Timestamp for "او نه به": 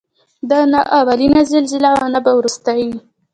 2.01-2.31